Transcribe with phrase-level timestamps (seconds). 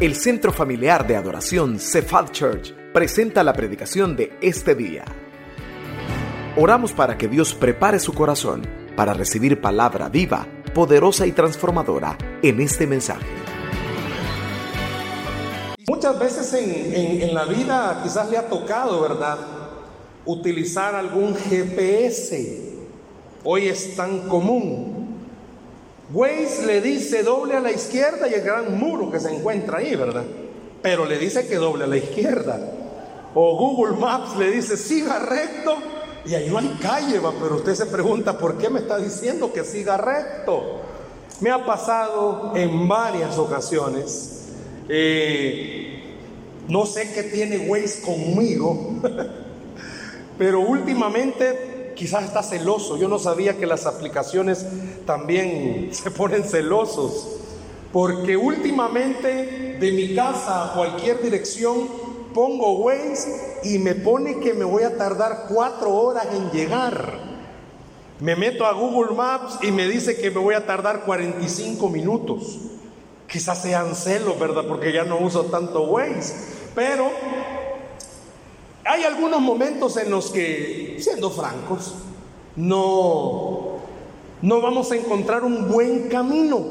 [0.00, 5.04] El Centro Familiar de Adoración Cephal Church presenta la predicación de este día.
[6.56, 8.62] Oramos para que Dios prepare su corazón
[8.94, 13.26] para recibir palabra viva, poderosa y transformadora en este mensaje.
[15.88, 19.38] Muchas veces en, en la vida quizás le ha tocado, ¿verdad?
[20.24, 22.76] Utilizar algún GPS.
[23.42, 24.97] Hoy es tan común.
[26.12, 29.94] Waze le dice doble a la izquierda y el gran muro que se encuentra ahí,
[29.94, 30.24] ¿verdad?
[30.80, 32.58] Pero le dice que doble a la izquierda.
[33.34, 35.76] O Google Maps le dice siga recto
[36.24, 39.52] y ahí no hay calle, va, pero usted se pregunta, ¿por qué me está diciendo
[39.52, 40.80] que siga recto?
[41.40, 44.46] Me ha pasado en varias ocasiones.
[44.88, 46.02] Eh,
[46.68, 48.96] no sé qué tiene Waze conmigo,
[50.38, 51.67] pero últimamente
[51.98, 52.96] quizás está celoso.
[52.96, 54.64] Yo no sabía que las aplicaciones
[55.04, 57.34] también se ponen celosos.
[57.92, 61.88] Porque últimamente de mi casa a cualquier dirección
[62.34, 67.18] pongo Waze y me pone que me voy a tardar cuatro horas en llegar.
[68.20, 72.58] Me meto a Google Maps y me dice que me voy a tardar 45 minutos.
[73.26, 74.64] Quizás sean celos, ¿verdad?
[74.68, 76.34] Porque ya no uso tanto Waze.
[76.74, 77.10] Pero
[78.88, 81.94] hay algunos momentos en los que, siendo francos,
[82.56, 83.80] no,
[84.40, 86.64] no vamos a encontrar un buen camino.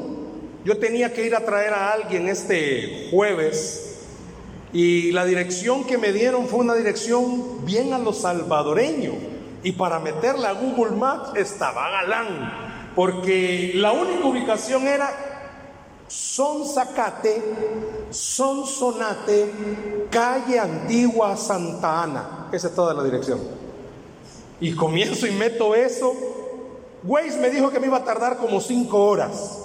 [0.64, 4.00] Yo tenía que ir a traer a alguien este jueves
[4.72, 9.12] y la dirección que me dieron fue una dirección bien a lo salvadoreño.
[9.62, 15.27] Y para meterla a Google Maps estaba galán, porque la única ubicación era
[16.38, 17.42] son Zacate,
[18.10, 22.48] Son Sonate, calle Antigua Santa Ana.
[22.52, 23.40] Esa es toda la dirección.
[24.60, 26.12] Y comienzo y meto eso.
[27.02, 29.64] Waze me dijo que me iba a tardar como cinco horas.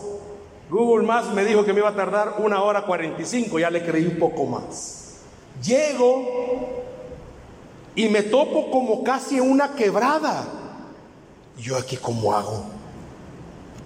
[0.67, 4.07] Google Maps me dijo que me iba a tardar una hora 45, ya le creí
[4.07, 5.17] un poco más.
[5.61, 6.25] Llego
[7.93, 10.43] y me topo como casi una quebrada.
[11.55, 12.65] Yo aquí, ¿cómo hago?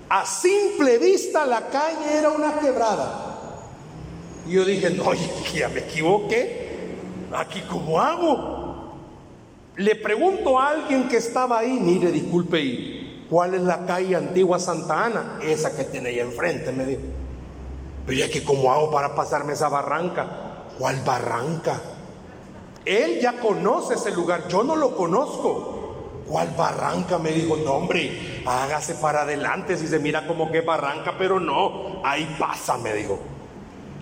[0.10, 3.36] A simple vista la calle era una quebrada.
[4.48, 5.12] Y yo dije, no,
[5.54, 6.68] ya me equivoqué.
[7.34, 8.96] Aquí cómo hago.
[9.76, 15.06] Le pregunto a alguien que estaba ahí, mire, disculpe, ¿cuál es la calle antigua Santa
[15.06, 15.40] Ana?
[15.44, 17.02] Esa que tiene ahí enfrente, me dijo.
[18.06, 20.26] Pero ya que cómo hago para pasarme esa barranca.
[20.80, 21.82] ¿Cuál barranca?
[22.86, 26.24] Él ya conoce ese lugar, yo no lo conozco.
[26.26, 27.18] ¿Cuál barranca?
[27.20, 32.02] Me dijo, no hombre, hágase para adelante si se mira como que barranca, pero no,
[32.04, 33.20] ahí pasa, me dijo.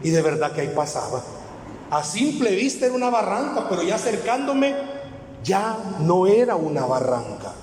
[0.03, 1.22] Y de verdad que ahí pasaba.
[1.89, 4.75] A simple vista era una barranca, pero ya acercándome
[5.44, 7.53] ya no era una barranca.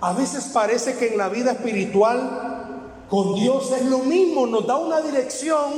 [0.00, 4.76] A veces parece que en la vida espiritual con Dios es lo mismo, nos da
[4.76, 5.72] una dirección,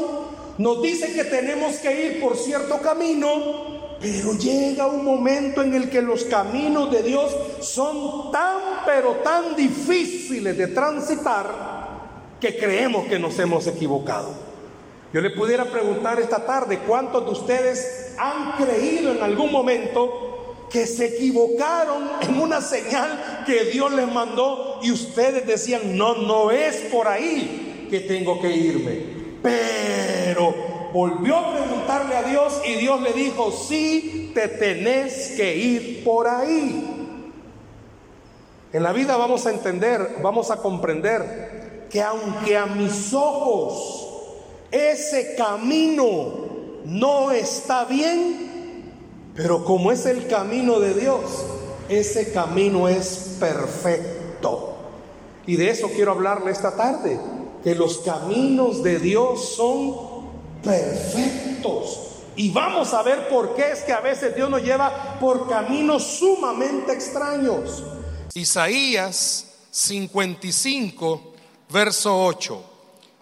[0.59, 5.89] nos dice que tenemos que ir por cierto camino, pero llega un momento en el
[5.89, 11.77] que los caminos de Dios son tan, pero tan difíciles de transitar
[12.41, 14.35] que creemos que nos hemos equivocado.
[15.13, 20.87] Yo le pudiera preguntar esta tarde, ¿cuántos de ustedes han creído en algún momento que
[20.87, 26.77] se equivocaron en una señal que Dios les mandó y ustedes decían, no, no es
[26.93, 29.17] por ahí que tengo que irme?
[29.43, 36.03] Pero volvió a preguntarle a Dios y Dios le dijo, sí, te tenés que ir
[36.03, 37.23] por ahí.
[38.73, 44.09] En la vida vamos a entender, vamos a comprender que aunque a mis ojos
[44.71, 46.33] ese camino
[46.87, 48.95] no está bien,
[49.35, 51.21] pero como es el camino de Dios,
[51.91, 54.77] ese camino es perfecto.
[55.47, 57.21] Y de eso quiero hablarle esta tarde,
[57.63, 60.16] que los caminos de Dios son
[60.67, 62.01] perfectos.
[62.35, 66.03] Y vamos a ver por qué es que a veces Dios nos lleva por caminos
[66.03, 67.83] sumamente extraños.
[68.35, 71.33] Isaías 55,
[71.71, 72.65] verso 8.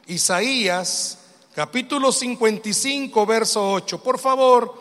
[0.08, 1.18] Isaías
[1.54, 4.02] capítulo 55, verso 8.
[4.02, 4.74] Por favor,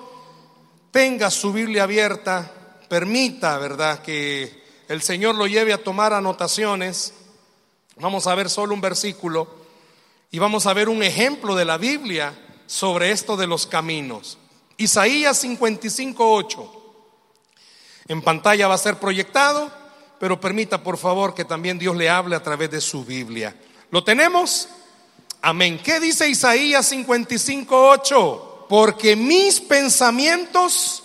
[0.89, 2.51] tenga su Biblia abierta,
[2.89, 7.13] permita, ¿verdad?, que el Señor lo lleve a tomar anotaciones.
[7.97, 9.47] Vamos a ver solo un versículo
[10.31, 12.33] y vamos a ver un ejemplo de la Biblia
[12.73, 14.39] sobre esto de los caminos.
[14.77, 16.67] Isaías 55:8.
[18.07, 19.71] En pantalla va a ser proyectado,
[20.19, 23.55] pero permita por favor que también Dios le hable a través de su Biblia.
[23.91, 24.67] ¿Lo tenemos?
[25.43, 25.79] Amén.
[25.83, 28.65] ¿Qué dice Isaías 55:8?
[28.67, 31.03] Porque mis pensamientos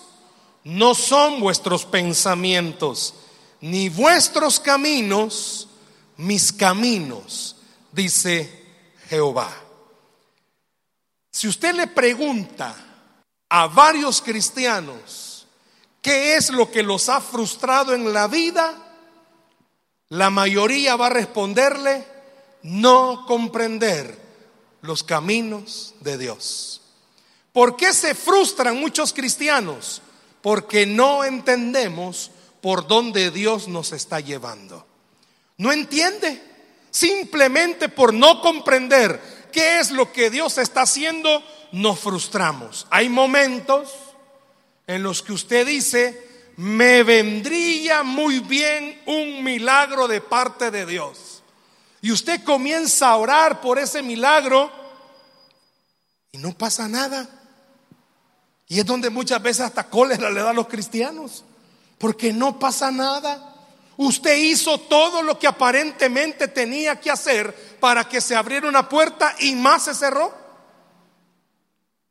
[0.64, 3.12] no son vuestros pensamientos,
[3.60, 5.68] ni vuestros caminos
[6.16, 7.56] mis caminos,
[7.92, 8.64] dice
[9.10, 9.67] Jehová.
[11.38, 12.74] Si usted le pregunta
[13.48, 15.46] a varios cristianos
[16.02, 18.74] qué es lo que los ha frustrado en la vida,
[20.08, 22.04] la mayoría va a responderle,
[22.64, 24.20] no comprender
[24.82, 26.80] los caminos de Dios.
[27.52, 30.02] ¿Por qué se frustran muchos cristianos?
[30.42, 34.84] Porque no entendemos por dónde Dios nos está llevando.
[35.56, 36.42] No entiende.
[36.90, 41.42] Simplemente por no comprender qué es lo que Dios está haciendo,
[41.72, 42.86] nos frustramos.
[42.90, 43.92] Hay momentos
[44.86, 51.42] en los que usted dice, me vendría muy bien un milagro de parte de Dios.
[52.00, 54.70] Y usted comienza a orar por ese milagro
[56.32, 57.28] y no pasa nada.
[58.68, 61.44] Y es donde muchas veces hasta cólera le da a los cristianos,
[61.98, 63.47] porque no pasa nada.
[63.98, 69.34] Usted hizo todo lo que aparentemente tenía que hacer para que se abriera una puerta
[69.40, 70.32] y más se cerró.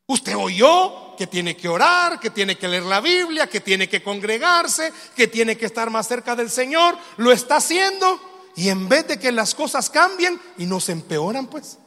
[0.05, 4.03] Usted oyó que tiene que orar, que tiene que leer la Biblia, que tiene que
[4.03, 6.97] congregarse, que tiene que estar más cerca del Señor.
[7.15, 8.19] Lo está haciendo
[8.57, 11.77] y en vez de que las cosas cambien y nos empeoran, pues,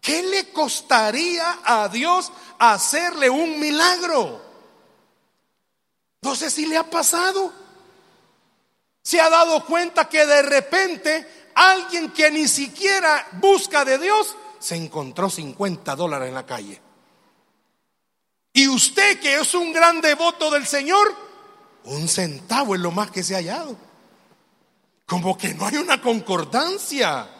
[0.00, 4.40] ¿qué le costaría a Dios hacerle un milagro?
[6.22, 7.67] No sé si le ha pasado.
[9.08, 14.76] Se ha dado cuenta que de repente alguien que ni siquiera busca de Dios se
[14.76, 16.78] encontró 50 dólares en la calle.
[18.52, 21.16] Y usted que es un gran devoto del Señor,
[21.84, 23.78] un centavo es lo más que se ha hallado.
[25.06, 27.30] Como que no hay una concordancia.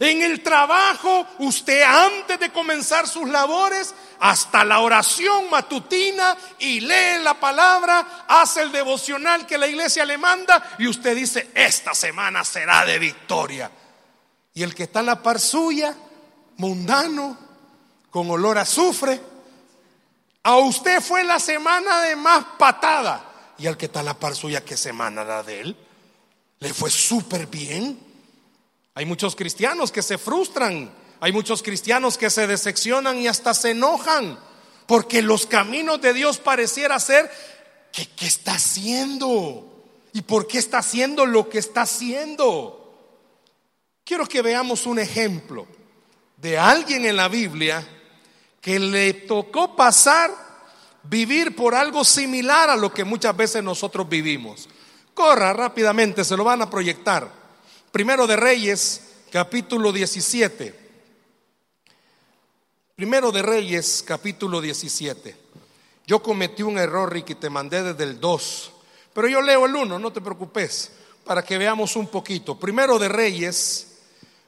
[0.00, 7.22] En el trabajo, usted antes de comenzar sus labores, hasta la oración matutina y lee
[7.22, 12.44] la palabra, hace el devocional que la iglesia le manda y usted dice, esta semana
[12.44, 13.70] será de victoria.
[14.54, 15.94] Y el que está en la par suya,
[16.56, 17.36] mundano,
[18.08, 19.20] con olor a azufre,
[20.42, 23.52] a usted fue la semana de más patada.
[23.58, 25.76] Y al que está en la par suya, ¿qué semana la de él?
[26.60, 28.09] Le fue súper bien.
[29.00, 33.70] Hay muchos cristianos que se frustran, hay muchos cristianos que se decepcionan y hasta se
[33.70, 34.38] enojan,
[34.86, 37.30] porque los caminos de Dios pareciera ser
[37.94, 42.94] que qué está haciendo y por qué está haciendo lo que está haciendo.
[44.04, 45.66] Quiero que veamos un ejemplo
[46.36, 47.82] de alguien en la Biblia
[48.60, 50.30] que le tocó pasar
[51.04, 54.68] vivir por algo similar a lo que muchas veces nosotros vivimos.
[55.14, 57.39] Corra rápidamente, se lo van a proyectar.
[57.92, 59.00] Primero de Reyes,
[59.32, 60.72] capítulo 17.
[62.94, 65.36] Primero de Reyes, capítulo 17.
[66.06, 68.72] Yo cometí un error, Ricky, te mandé desde el 2.
[69.12, 70.92] Pero yo leo el 1, no te preocupes,
[71.24, 72.56] para que veamos un poquito.
[72.60, 73.98] Primero de Reyes,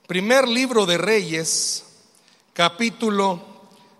[0.06, 1.84] primer libro de Reyes,
[2.52, 3.42] capítulo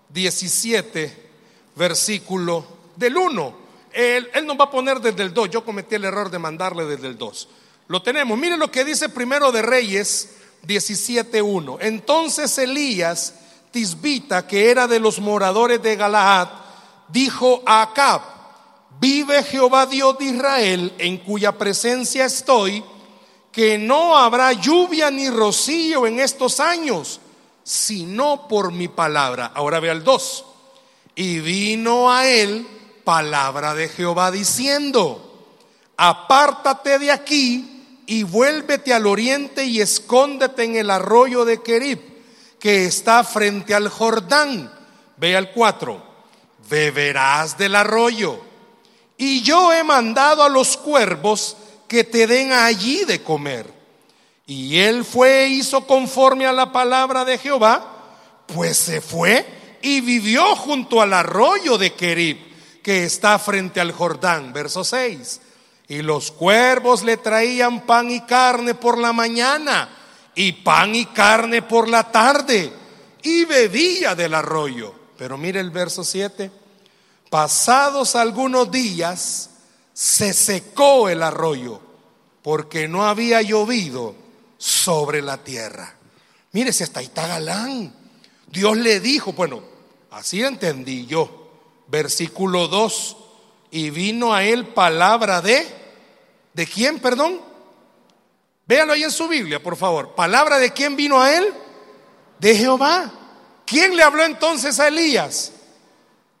[0.07, 1.31] 17,
[1.75, 2.65] versículo
[2.95, 3.57] del 1.
[3.91, 5.49] Él, nos va a poner desde el 2.
[5.49, 7.49] Yo cometí el error de mandarle desde el 2.
[7.87, 8.37] Lo tenemos.
[8.37, 10.29] Miren lo que dice primero de Reyes
[10.65, 11.77] 17.1.
[11.81, 13.33] Entonces Elías,
[13.71, 16.47] Tisbita, que era de los moradores de Galaad,
[17.09, 18.21] dijo a Acab,
[18.99, 22.83] vive Jehová Dios de Israel, en cuya presencia estoy,
[23.51, 27.19] que no habrá lluvia ni rocío en estos años,
[27.63, 29.51] sino por mi palabra.
[29.53, 30.45] Ahora ve al 2.
[31.15, 32.65] Y vino a él
[33.03, 35.47] palabra de Jehová diciendo,
[35.97, 37.72] apártate de aquí
[38.05, 41.99] y vuélvete al oriente y escóndete en el arroyo de Kerib,
[42.59, 44.71] que está frente al Jordán.
[45.17, 46.03] Ve al 4,
[46.69, 48.39] beberás del arroyo.
[49.17, 51.55] Y yo he mandado a los cuervos
[51.87, 53.71] que te den allí de comer.
[54.45, 57.89] Y él fue e hizo conforme a la palabra de Jehová,
[58.47, 59.45] pues se fue
[59.81, 62.37] y vivió junto al arroyo de Kerib
[62.81, 64.51] que está frente al Jordán.
[64.51, 65.39] Verso 6.
[65.93, 69.87] Y los cuervos le traían pan y carne por la mañana
[70.33, 72.73] y pan y carne por la tarde
[73.21, 74.91] y bebía del arroyo.
[75.19, 76.49] Pero mire el verso 7.
[77.29, 79.51] Pasados algunos días
[79.93, 81.79] se secó el arroyo
[82.41, 84.15] porque no había llovido
[84.57, 85.93] sobre la tierra.
[86.53, 87.93] Mire si hasta ahí está Galán.
[88.47, 89.61] Dios le dijo, bueno,
[90.09, 91.51] así entendí yo
[91.87, 93.17] versículo 2,
[93.69, 95.82] y vino a él palabra de,
[96.53, 97.41] ¿de quién, perdón?
[98.65, 100.15] Véanlo ahí en su Biblia, por favor.
[100.15, 101.53] ¿Palabra de quién vino a él?
[102.39, 103.11] De Jehová.
[103.65, 105.53] ¿Quién le habló entonces a Elías?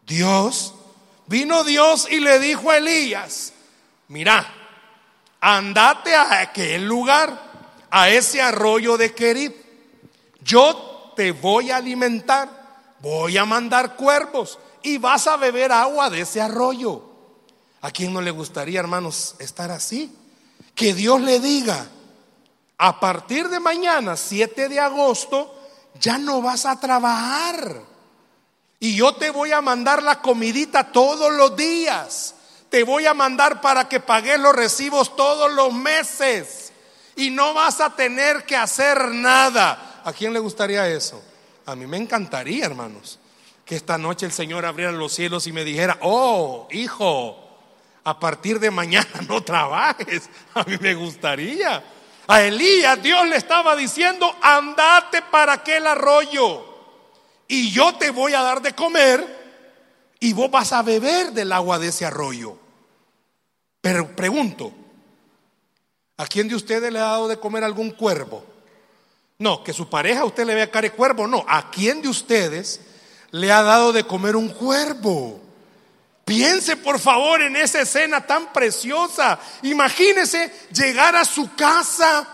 [0.05, 0.73] Dios.
[1.27, 3.53] Vino Dios y le dijo a Elías,
[4.09, 4.45] mira,
[5.39, 9.53] andate a aquel lugar, a ese arroyo de Kerib.
[10.41, 12.63] Yo te voy a alimentar
[13.03, 17.03] voy a mandar cuervos y vas a beber agua de ese arroyo.
[17.83, 20.09] ¿A quién no le gustaría, hermanos, estar así?
[20.73, 21.85] Que Dios le diga,
[22.77, 25.53] a partir de mañana, 7 de agosto,
[25.99, 27.81] ya no vas a trabajar.
[28.79, 32.35] Y yo te voy a mandar la comidita todos los días.
[32.69, 36.71] Te voy a mandar para que pagues los recibos todos los meses.
[37.17, 40.01] Y no vas a tener que hacer nada.
[40.05, 41.21] ¿A quién le gustaría eso?
[41.65, 43.19] A mí me encantaría, hermanos,
[43.65, 47.42] que esta noche el Señor abriera los cielos y me dijera, oh, hijo,
[48.03, 50.29] a partir de mañana no trabajes.
[50.53, 51.83] A mí me gustaría.
[52.27, 56.65] A Elías Dios le estaba diciendo, andate para aquel arroyo
[57.47, 59.43] y yo te voy a dar de comer
[60.19, 62.57] y vos vas a beber del agua de ese arroyo.
[63.81, 64.71] Pero pregunto,
[66.15, 68.45] ¿a quién de ustedes le ha dado de comer algún cuervo?
[69.39, 71.43] No, que su pareja a usted le vea cara de cuervo, no.
[71.47, 72.79] ¿A quién de ustedes
[73.31, 75.42] le ha dado de comer un cuervo?
[76.25, 79.39] Piense por favor en esa escena tan preciosa.
[79.63, 82.27] Imagínese llegar a su casa.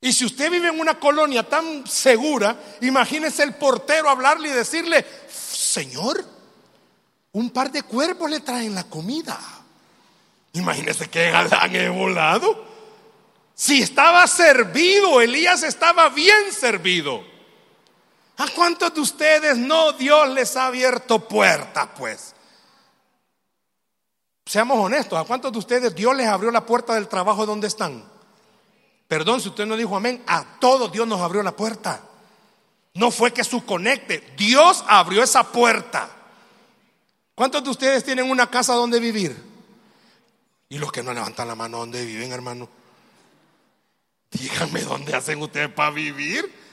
[0.00, 5.04] Y si usted vive en una colonia tan segura, imagínese el portero hablarle y decirle,
[5.28, 6.24] Señor,
[7.32, 9.38] un par de cuervos le traen la comida.
[10.54, 12.64] Imagínese que galán he volado.
[13.54, 17.35] Si estaba servido, Elías estaba bien servido.
[18.38, 22.34] ¿A cuántos de ustedes no Dios les ha abierto puertas, pues?
[24.44, 28.04] Seamos honestos, ¿a cuántos de ustedes Dios les abrió la puerta del trabajo donde están?
[29.08, 32.00] Perdón si usted no dijo amén, a todos Dios nos abrió la puerta.
[32.94, 36.10] No fue que su conecte, Dios abrió esa puerta.
[37.34, 39.36] ¿Cuántos de ustedes tienen una casa donde vivir?
[40.68, 42.68] Y los que no levantan la mano, ¿dónde viven, hermano?
[44.30, 46.65] Díganme dónde hacen ustedes para vivir.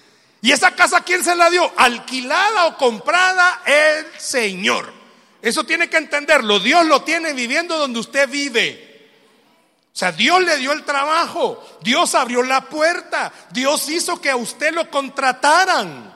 [0.43, 1.71] ¿Y esa casa quién se la dio?
[1.77, 3.62] ¿Alquilada o comprada?
[3.65, 4.91] El Señor.
[5.41, 6.59] Eso tiene que entenderlo.
[6.59, 9.09] Dios lo tiene viviendo donde usted vive.
[9.85, 14.35] O sea, Dios le dio el trabajo, Dios abrió la puerta, Dios hizo que a
[14.35, 16.13] usted lo contrataran.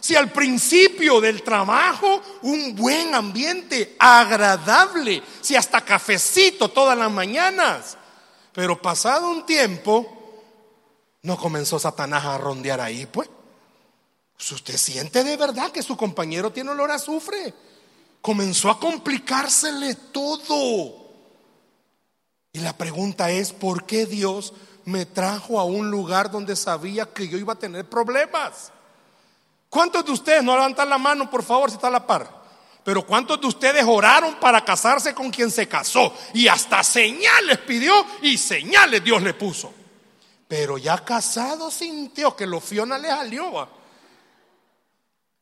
[0.00, 7.96] Si al principio del trabajo un buen ambiente, agradable, si hasta cafecito todas las mañanas,
[8.52, 10.42] pero pasado un tiempo,
[11.22, 13.28] no comenzó Satanás a rondear ahí, pues.
[14.38, 17.52] Si usted siente de verdad que su compañero tiene olor a azufre,
[18.22, 21.08] comenzó a complicársele todo.
[22.52, 24.54] Y la pregunta es, ¿por qué Dios
[24.84, 28.72] me trajo a un lugar donde sabía que yo iba a tener problemas?
[29.68, 32.38] ¿Cuántos de ustedes, no levantan la mano, por favor, si está a la par?
[32.84, 36.14] Pero ¿cuántos de ustedes oraron para casarse con quien se casó?
[36.32, 37.92] Y hasta señales pidió
[38.22, 39.74] y señales Dios le puso.
[40.46, 43.77] Pero ya casado sintió que lo Fiona le salió.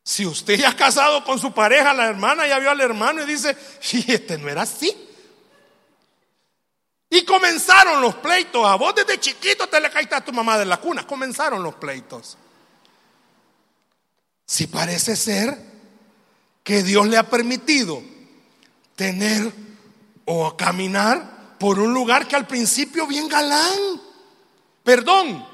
[0.08, 3.26] Si usted ya ha casado con su pareja, la hermana ya vio al hermano y
[3.26, 4.96] dice, sí, este no era así.
[7.10, 8.64] Y comenzaron los pleitos.
[8.64, 11.04] A vos desde chiquito te le caíste a tu mamá de la cuna.
[11.04, 12.38] Comenzaron los pleitos.
[14.46, 15.60] Si parece ser
[16.62, 18.00] que Dios le ha permitido
[18.94, 19.52] tener
[20.25, 24.00] o caminar por un lugar que al principio bien galán.
[24.84, 25.44] Perdón,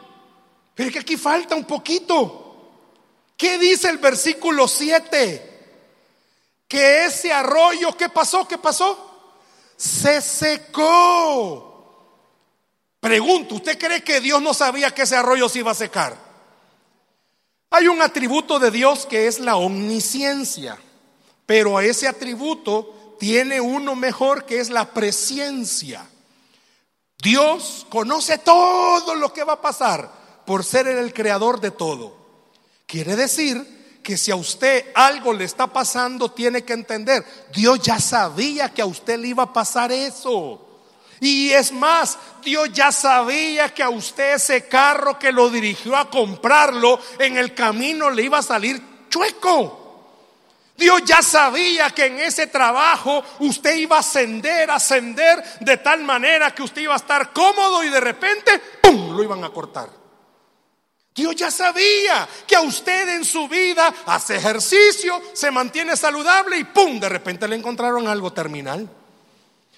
[0.74, 2.41] pero es que aquí falta un poquito.
[3.42, 5.50] ¿Qué dice el versículo 7?
[6.68, 8.46] Que ese arroyo, ¿qué pasó?
[8.46, 9.34] ¿Qué pasó?
[9.76, 11.66] Se secó.
[13.00, 16.16] Pregunto, ¿usted cree que Dios no sabía que ese arroyo se iba a secar?
[17.70, 20.78] Hay un atributo de Dios que es la omnisciencia,
[21.44, 26.08] pero a ese atributo tiene uno mejor que es la presencia.
[27.18, 30.08] Dios conoce todo lo que va a pasar
[30.46, 32.21] por ser el creador de todo.
[32.92, 37.98] Quiere decir que si a usted algo le está pasando, tiene que entender, Dios ya
[37.98, 40.82] sabía que a usted le iba a pasar eso.
[41.18, 46.10] Y es más, Dios ya sabía que a usted ese carro que lo dirigió a
[46.10, 49.78] comprarlo, en el camino le iba a salir chueco.
[50.76, 56.54] Dios ya sabía que en ese trabajo usted iba a ascender, ascender de tal manera
[56.54, 60.01] que usted iba a estar cómodo y de repente, ¡pum!, lo iban a cortar.
[61.14, 66.64] Dios ya sabía que a usted en su vida hace ejercicio, se mantiene saludable y
[66.64, 66.98] ¡pum!
[66.98, 68.88] De repente le encontraron algo terminal.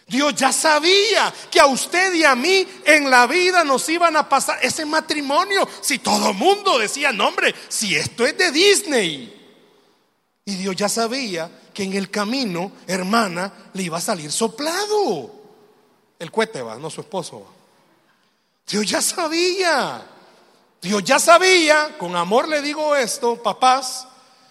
[0.07, 4.29] Dios ya sabía que a usted y a mí en la vida nos iban a
[4.29, 5.67] pasar ese matrimonio.
[5.81, 9.41] Si todo el mundo decía, no hombre, si esto es de Disney.
[10.45, 15.33] Y Dios ya sabía que en el camino, hermana, le iba a salir soplado.
[16.19, 17.47] El cohete va, no su esposo.
[18.69, 20.07] Dios ya sabía.
[20.85, 24.07] Dios ya sabía, con amor le digo esto, papás,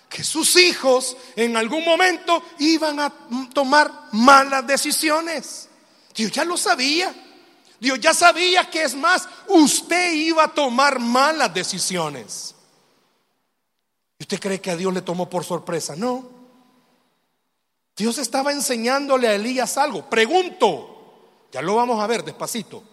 [0.10, 3.14] que sus hijos en algún momento iban a
[3.54, 5.70] tomar malas decisiones.
[6.16, 7.14] Dios ya lo sabía.
[7.80, 12.56] Dios ya sabía que es más, usted iba a tomar malas decisiones.
[14.20, 15.96] ¿Usted cree que a Dios le tomó por sorpresa?
[15.96, 16.28] No.
[17.96, 20.10] Dios estaba enseñándole a Elías algo.
[20.10, 22.93] Pregunto, ya lo vamos a ver despacito.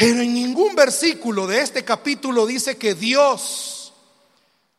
[0.00, 3.92] Pero en ningún versículo de este capítulo dice que Dios,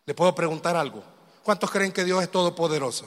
[0.08, 1.04] le puedo preguntar algo,
[1.44, 3.06] ¿cuántos creen que Dios es todopoderoso?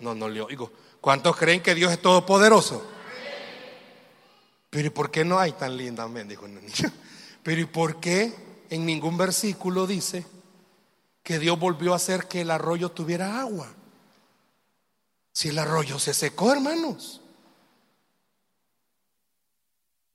[0.00, 0.72] No, no le oigo.
[1.00, 2.84] ¿Cuántos creen que Dios es todopoderoso?
[4.70, 6.02] Pero ¿y por qué no hay tan linda?
[6.02, 6.92] Amén, dijo el niño.
[7.44, 8.34] Pero ¿y por qué
[8.68, 10.26] en ningún versículo dice
[11.22, 13.72] que Dios volvió a hacer que el arroyo tuviera agua?
[15.32, 17.20] Si el arroyo se secó, hermanos.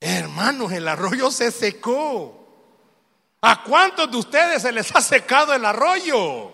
[0.05, 2.45] Hermanos, el arroyo se secó.
[3.39, 6.51] ¿A cuántos de ustedes se les ha secado el arroyo?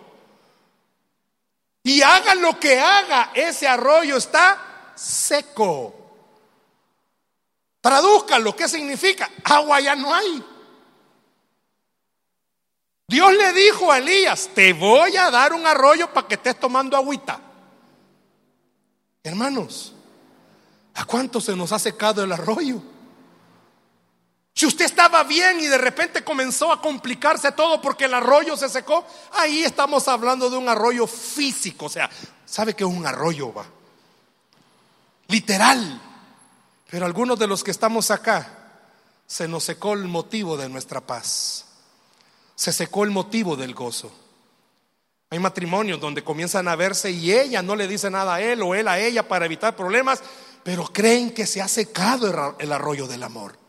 [1.82, 5.92] Y haga lo que haga, ese arroyo está seco.
[7.80, 9.28] Tradúzcalo, ¿qué significa?
[9.42, 10.44] Agua ya no hay.
[13.08, 16.96] Dios le dijo a Elías, te voy a dar un arroyo para que estés tomando
[16.96, 17.40] agüita.
[19.24, 19.92] Hermanos,
[20.94, 22.80] ¿a cuánto se nos ha secado el arroyo?
[24.54, 28.68] Si usted estaba bien y de repente comenzó a complicarse todo porque el arroyo se
[28.68, 31.86] secó, ahí estamos hablando de un arroyo físico.
[31.86, 32.10] O sea,
[32.44, 33.52] ¿sabe que es un arroyo?
[33.52, 33.64] Va?
[35.28, 36.00] Literal.
[36.90, 38.56] Pero algunos de los que estamos acá,
[39.26, 41.66] se nos secó el motivo de nuestra paz.
[42.56, 44.12] Se secó el motivo del gozo.
[45.30, 48.74] Hay matrimonios donde comienzan a verse y ella no le dice nada a él o
[48.74, 50.20] él a ella para evitar problemas,
[50.64, 53.59] pero creen que se ha secado el arroyo del amor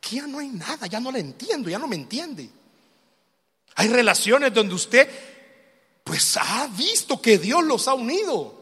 [0.00, 2.50] que ya no hay nada, ya no la entiendo, ya no me entiende.
[3.76, 5.08] Hay relaciones donde usted
[6.02, 8.58] pues ha visto que Dios los ha unido.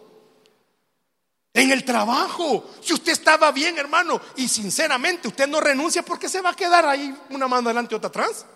[1.54, 6.40] En el trabajo, si usted estaba bien, hermano, y sinceramente usted no renuncia porque se
[6.40, 8.46] va a quedar ahí una mano adelante y otra atrás.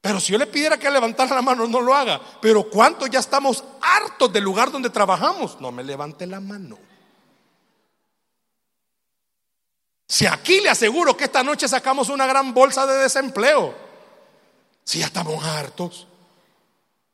[0.00, 2.20] Pero si yo le pidiera que levantara la mano, no lo haga.
[2.42, 5.58] Pero ¿cuántos ya estamos hartos del lugar donde trabajamos?
[5.60, 6.76] No me levante la mano.
[10.14, 13.74] Si aquí le aseguro que esta noche sacamos una gran bolsa de desempleo,
[14.84, 16.06] si ya estamos hartos.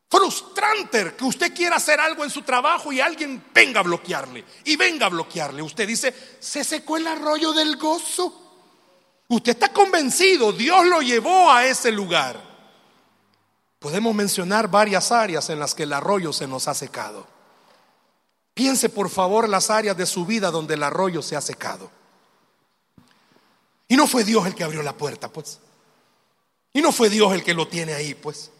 [0.06, 4.76] Frustrante que usted quiera hacer algo en su trabajo y alguien venga a bloquearle y
[4.76, 5.62] venga a bloquearle.
[5.62, 8.34] Usted dice, se secó el arroyo del gozo.
[9.28, 12.38] Usted está convencido, Dios lo llevó a ese lugar.
[13.78, 17.26] Podemos mencionar varias áreas en las que el arroyo se nos ha secado.
[18.52, 21.98] Piense por favor las áreas de su vida donde el arroyo se ha secado.
[23.90, 25.58] Y no fue Dios el que abrió la puerta, pues.
[26.72, 28.52] Y no fue Dios el que lo tiene ahí, pues.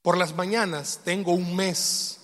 [0.00, 2.20] Por las mañanas tengo un mes.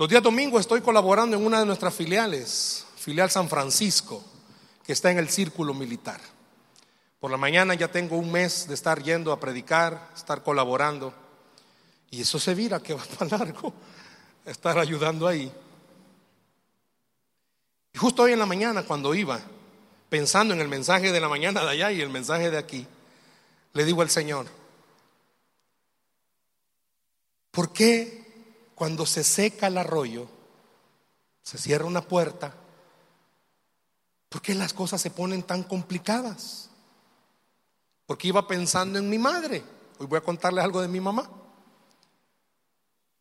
[0.00, 4.24] Los días domingos estoy colaborando en una de nuestras filiales, filial San Francisco,
[4.84, 6.20] que está en el círculo militar.
[7.20, 11.14] Por la mañana ya tengo un mes de estar yendo a predicar, estar colaborando.
[12.10, 13.72] Y eso se vira que va para largo,
[14.44, 15.52] estar ayudando ahí.
[17.94, 19.40] Y justo hoy en la mañana, cuando iba
[20.08, 22.86] pensando en el mensaje de la mañana de allá y el mensaje de aquí,
[23.72, 24.46] le digo al Señor,
[27.52, 30.28] ¿por qué cuando se seca el arroyo,
[31.42, 32.52] se cierra una puerta,
[34.28, 36.70] ¿por qué las cosas se ponen tan complicadas?
[38.06, 39.62] Porque iba pensando en mi madre.
[39.98, 41.30] Hoy voy a contarles algo de mi mamá.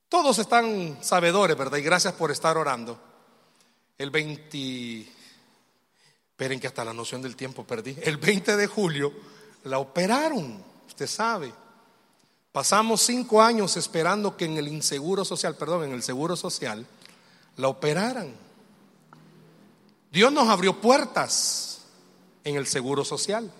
[0.10, 1.78] Todos están sabedores, ¿verdad?
[1.78, 3.13] Y gracias por estar orando.
[3.98, 5.08] El 20,
[6.32, 9.14] esperen que hasta la noción del tiempo perdí, el 20 de julio
[9.66, 11.54] la operaron, usted sabe.
[12.52, 16.86] Pasamos cinco años esperando que en el inseguro social, perdón, en el seguro social,
[17.58, 18.34] la operaran.
[20.12, 21.82] Dios nos abrió puertas
[22.44, 23.52] en el seguro social.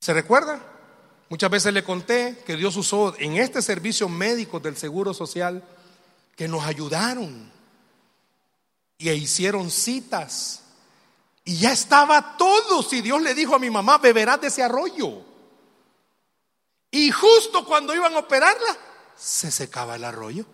[0.00, 0.60] ¿Se recuerda?
[1.30, 5.64] Muchas veces le conté que Dios usó en este servicio médico del seguro social
[6.36, 7.52] que nos ayudaron
[8.98, 10.60] y hicieron citas.
[11.44, 12.82] Y ya estaba todo.
[12.82, 15.22] Si Dios le dijo a mi mamá, beberás de ese arroyo.
[16.90, 18.78] Y justo cuando iban a operarla,
[19.16, 20.46] se secaba el arroyo.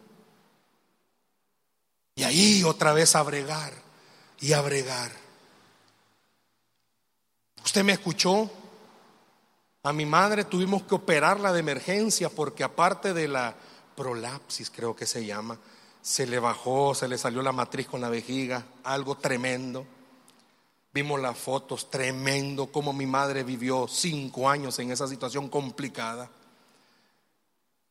[2.14, 3.72] Y ahí otra vez a bregar
[4.40, 5.12] y a bregar.
[7.64, 8.50] Usted me escuchó.
[9.82, 13.54] A mi madre tuvimos que operarla de emergencia porque aparte de la
[14.00, 15.58] prolapsis, creo que se llama,
[16.00, 19.84] se le bajó, se le salió la matriz con la vejiga, algo tremendo.
[20.94, 26.30] Vimos las fotos, tremendo como mi madre vivió cinco años en esa situación complicada.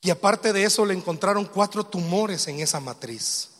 [0.01, 3.51] Y aparte de eso le encontraron cuatro tumores en esa matriz.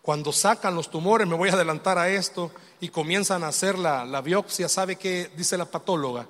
[0.00, 4.06] Cuando sacan los tumores, me voy a adelantar a esto, y comienzan a hacer la,
[4.06, 6.26] la biopsia, ¿sabe qué dice la patóloga?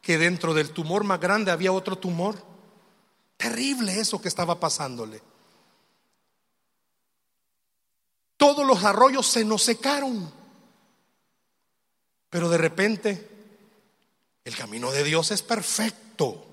[0.00, 2.36] Que dentro del tumor más grande había otro tumor.
[3.40, 5.22] Terrible eso que estaba pasándole.
[8.36, 10.30] Todos los arroyos se nos secaron.
[12.28, 13.30] Pero de repente,
[14.44, 16.44] el camino de Dios es perfecto.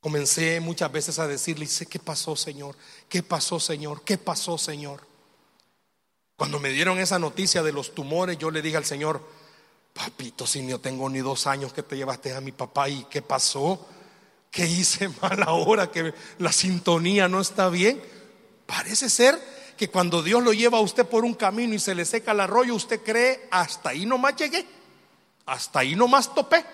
[0.00, 2.76] Comencé muchas veces a decirle, ¿qué pasó, Señor?
[3.08, 4.02] ¿Qué pasó, Señor?
[4.02, 5.06] ¿Qué pasó, Señor?
[6.34, 9.24] Cuando me dieron esa noticia de los tumores, yo le dije al Señor,
[9.92, 13.22] papito, si no tengo ni dos años que te llevaste a mi papá, ¿y qué
[13.22, 13.86] pasó?
[14.54, 18.00] ¿Qué hice mal ahora que la sintonía no está bien?
[18.66, 19.38] Parece ser
[19.76, 22.40] que cuando Dios lo lleva a usted por un camino y se le seca el
[22.40, 24.64] arroyo, usted cree, hasta ahí nomás llegué,
[25.44, 26.64] hasta ahí nomás topé.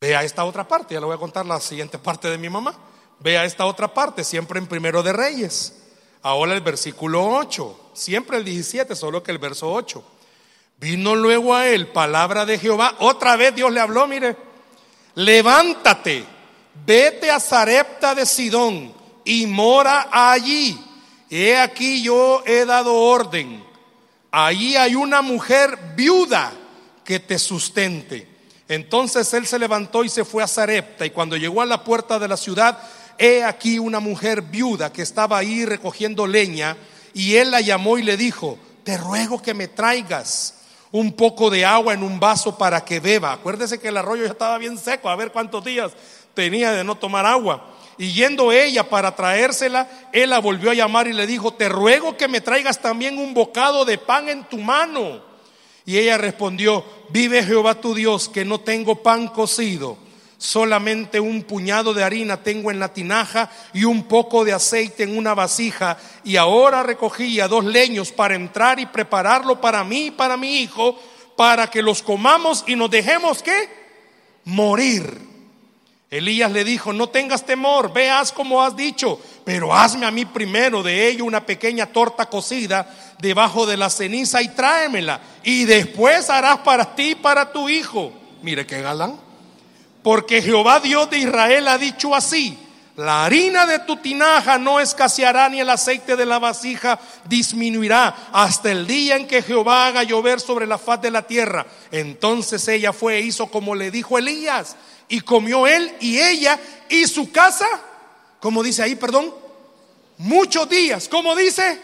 [0.00, 2.74] Vea esta otra parte, ya le voy a contar la siguiente parte de mi mamá.
[3.20, 5.82] Vea esta otra parte, siempre en primero de Reyes.
[6.22, 10.02] Ahora el versículo 8, siempre el 17, solo que el verso 8.
[10.78, 12.96] Vino luego a él palabra de Jehová.
[12.98, 14.36] Otra vez Dios le habló, mire,
[15.14, 16.34] levántate
[16.86, 18.92] vete a Zarepta de Sidón
[19.24, 20.78] y mora allí.
[21.30, 23.62] He aquí yo he dado orden.
[24.30, 26.52] Allí hay una mujer viuda
[27.04, 28.28] que te sustente.
[28.68, 32.18] Entonces él se levantó y se fue a Zarepta y cuando llegó a la puerta
[32.18, 32.78] de la ciudad,
[33.18, 36.76] he aquí una mujer viuda que estaba ahí recogiendo leña
[37.12, 40.54] y él la llamó y le dijo, te ruego que me traigas
[40.94, 43.32] un poco de agua en un vaso para que beba.
[43.32, 45.90] Acuérdese que el arroyo ya estaba bien seco, a ver cuántos días
[46.34, 47.68] tenía de no tomar agua.
[47.98, 52.16] Y yendo ella para traérsela, él la volvió a llamar y le dijo, te ruego
[52.16, 55.20] que me traigas también un bocado de pan en tu mano.
[55.84, 59.98] Y ella respondió, vive Jehová tu Dios, que no tengo pan cocido,
[60.38, 65.16] solamente un puñado de harina tengo en la tinaja y un poco de aceite en
[65.16, 65.96] una vasija.
[66.24, 70.98] Y ahora recogía dos leños para entrar y prepararlo para mí y para mi hijo,
[71.36, 73.68] para que los comamos y nos dejemos que
[74.44, 75.34] morir.
[76.10, 80.80] Elías le dijo, no tengas temor, veas como has dicho, pero hazme a mí primero
[80.80, 82.86] de ello una pequeña torta cocida
[83.18, 85.20] debajo de la ceniza y tráemela.
[85.42, 88.12] Y después harás para ti y para tu hijo.
[88.42, 89.23] Mire qué galán.
[90.04, 92.58] Porque Jehová Dios de Israel ha dicho así,
[92.94, 98.70] la harina de tu tinaja no escaseará ni el aceite de la vasija disminuirá hasta
[98.70, 101.66] el día en que Jehová haga llover sobre la faz de la tierra.
[101.90, 104.76] Entonces ella fue e hizo como le dijo Elías
[105.08, 107.66] y comió él y ella y su casa,
[108.40, 109.34] como dice ahí, perdón,
[110.18, 111.80] muchos días, como dice,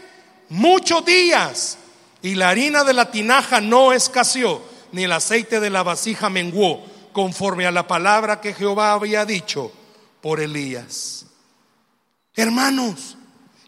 [0.50, 1.78] muchos días.
[2.20, 4.61] Y la harina de la tinaja no escaseó,
[4.92, 9.72] ni el aceite de la vasija menguó, conforme a la palabra que Jehová había dicho
[10.20, 11.26] por Elías.
[12.34, 13.16] Hermanos,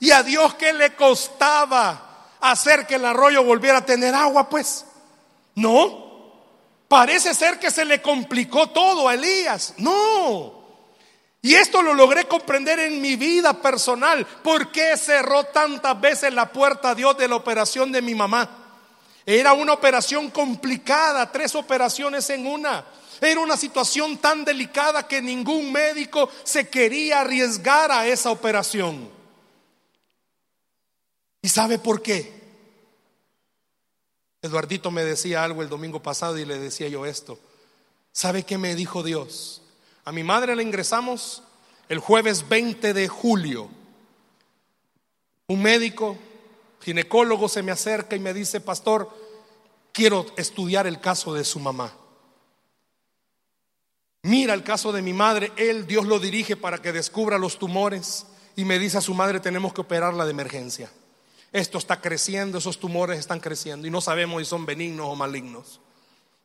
[0.01, 4.49] ¿y a Dios qué le costaba hacer que el arroyo volviera a tener agua?
[4.49, 4.85] Pues,
[5.55, 6.11] no.
[6.89, 9.75] Parece ser que se le complicó todo a Elías.
[9.79, 10.63] No.
[11.41, 14.25] Y esto lo logré comprender en mi vida personal.
[14.25, 18.49] ¿Por qué cerró tantas veces la puerta a Dios de la operación de mi mamá?
[19.27, 22.85] Era una operación complicada, tres operaciones en una.
[23.23, 29.09] Era una situación tan delicada que ningún médico se quería arriesgar a esa operación.
[31.41, 32.43] ¿Y sabe por qué?
[34.43, 37.39] Eduardito me decía algo el domingo pasado y le decía yo esto.
[38.11, 39.63] ¿Sabe qué me dijo Dios?
[40.05, 41.45] A mi madre la ingresamos
[41.89, 43.69] el jueves 20 de julio.
[45.47, 46.19] Un médico,
[46.81, 49.09] ginecólogo, se me acerca y me dice, pastor,
[49.93, 51.93] quiero estudiar el caso de su mamá.
[54.23, 58.27] Mira el caso de mi madre, él, Dios lo dirige para que descubra los tumores
[58.55, 60.91] y me dice a su madre, tenemos que operarla de emergencia.
[61.53, 65.81] Esto está creciendo, esos tumores están creciendo y no sabemos si son benignos o malignos.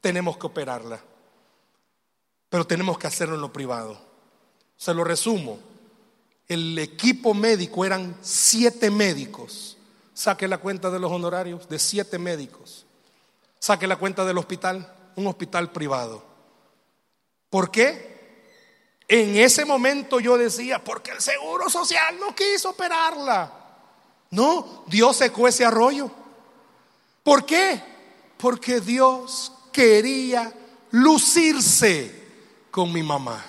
[0.02, 1.02] Tenemos que operarla.
[2.50, 4.00] Pero tenemos que hacerlo en lo privado.
[4.76, 5.60] Se lo resumo.
[6.48, 9.78] El equipo médico eran siete médicos.
[10.14, 12.86] Saque la cuenta de los honorarios de siete médicos.
[13.60, 16.27] Saque la cuenta del hospital, un hospital privado.
[17.50, 18.18] ¿Por qué?
[19.08, 23.54] En ese momento yo decía, porque el Seguro Social no quiso operarla.
[24.32, 26.12] No, Dios secó ese arroyo.
[27.24, 27.82] ¿Por qué?
[28.38, 30.54] Porque Dios quería
[30.92, 32.28] lucirse
[32.70, 33.44] con mi mamá.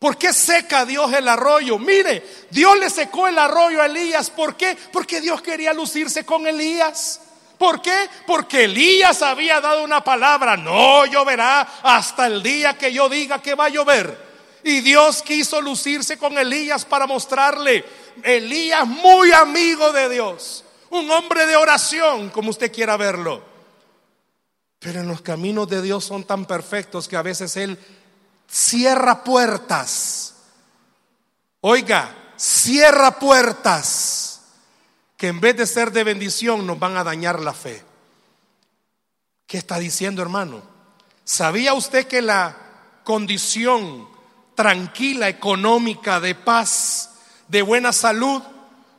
[0.00, 1.78] ¿Por qué seca Dios el arroyo?
[1.78, 4.30] Mire, Dios le secó el arroyo a Elías.
[4.30, 4.76] ¿Por qué?
[4.92, 7.20] Porque Dios quería lucirse con Elías.
[7.62, 8.10] ¿Por qué?
[8.26, 13.54] Porque Elías había dado una palabra, no lloverá hasta el día que yo diga que
[13.54, 14.58] va a llover.
[14.64, 17.84] Y Dios quiso lucirse con Elías para mostrarle,
[18.24, 23.44] Elías muy amigo de Dios, un hombre de oración, como usted quiera verlo.
[24.80, 27.78] Pero en los caminos de Dios son tan perfectos que a veces Él
[28.48, 30.34] cierra puertas.
[31.60, 34.21] Oiga, cierra puertas
[35.22, 37.80] que en vez de ser de bendición nos van a dañar la fe.
[39.46, 40.60] ¿Qué está diciendo, hermano?
[41.22, 42.56] ¿Sabía usted que la
[43.04, 44.08] condición
[44.56, 47.10] tranquila, económica, de paz,
[47.46, 48.42] de buena salud,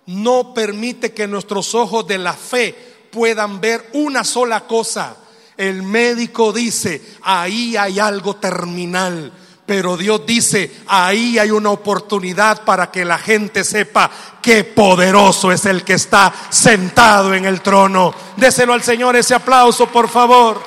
[0.05, 2.73] no permite que nuestros ojos de la fe
[3.11, 5.17] puedan ver una sola cosa?
[5.57, 9.33] El médico dice, ahí hay algo terminal
[9.65, 15.65] pero Dios dice, ahí hay una oportunidad para que la gente sepa qué poderoso es
[15.65, 18.13] el que está sentado en el trono.
[18.35, 20.61] Déselo al Señor ese aplauso, por favor.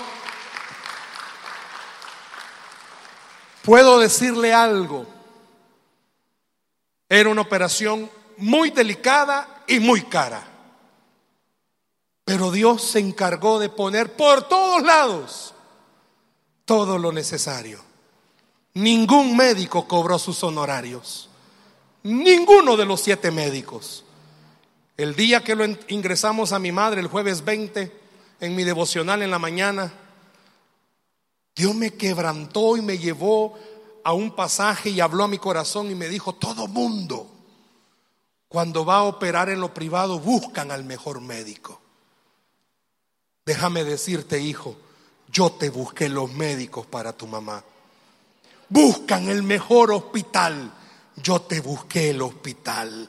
[3.63, 5.07] Puedo decirle algo.
[7.09, 10.43] Era una operación muy delicada y muy cara.
[12.25, 15.55] Pero Dios se encargó de poner por todos lados
[16.65, 17.86] todo lo necesario.
[18.77, 21.31] Ningún médico cobró sus honorarios.
[22.03, 24.05] Ninguno de los siete médicos.
[24.99, 27.91] El día que lo ingresamos a mi madre, el jueves 20,
[28.39, 29.95] en mi devocional en la mañana,
[31.55, 33.59] Dios me quebrantó y me llevó
[34.05, 37.31] a un pasaje y habló a mi corazón y me dijo, todo mundo,
[38.47, 41.81] cuando va a operar en lo privado, buscan al mejor médico.
[43.47, 44.77] Déjame decirte, hijo,
[45.33, 47.65] yo te busqué los médicos para tu mamá
[48.69, 50.73] buscan el mejor hospital.
[51.17, 53.09] Yo te busqué el hospital.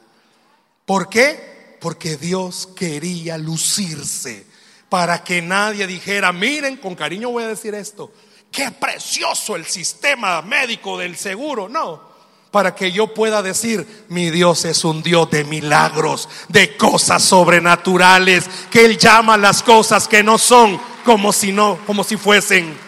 [0.84, 1.76] ¿Por qué?
[1.80, 4.46] Porque Dios quería lucirse
[4.88, 8.10] para que nadie dijera, miren, con cariño voy a decir esto,
[8.50, 11.68] qué precioso el sistema médico del seguro.
[11.68, 12.08] No,
[12.50, 18.48] para que yo pueda decir, mi Dios es un Dios de milagros, de cosas sobrenaturales,
[18.70, 22.87] que Él llama las cosas que no son como si no, como si fuesen.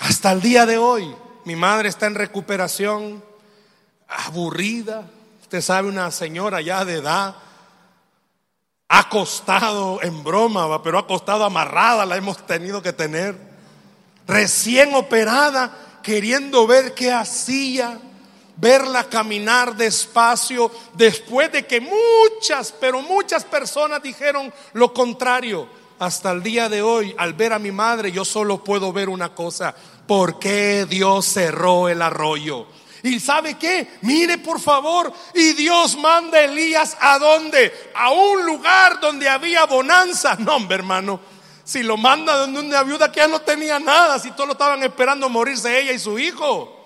[0.00, 3.22] Hasta el día de hoy, mi madre está en recuperación,
[4.08, 5.04] aburrida.
[5.42, 7.36] Usted sabe, una señora ya de edad,
[8.88, 13.36] acostado en broma, pero acostado amarrada, la hemos tenido que tener.
[14.26, 18.00] Recién operada, queriendo ver qué hacía,
[18.56, 25.68] verla caminar despacio, después de que muchas, pero muchas personas dijeron lo contrario
[26.00, 29.34] hasta el día de hoy, al ver a mi madre, yo solo puedo ver una
[29.34, 29.74] cosa.
[30.06, 32.66] ¿Por qué Dios cerró el arroyo?
[33.02, 33.98] ¿Y sabe qué?
[34.00, 35.12] Mire por favor.
[35.34, 37.90] Y Dios manda a Elías a dónde?
[37.94, 40.36] A un lugar donde había bonanza.
[40.40, 41.20] No, hombre, hermano.
[41.64, 44.82] Si lo manda donde una viuda que ya no tenía nada, si todos lo estaban
[44.82, 46.79] esperando morirse ella y su hijo.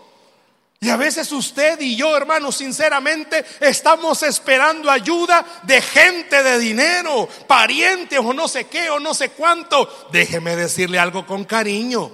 [0.84, 7.26] Y a veces usted y yo, hermano, sinceramente estamos esperando ayuda de gente de dinero,
[7.46, 10.08] parientes o no sé qué o no sé cuánto.
[10.12, 12.12] Déjeme decirle algo con cariño.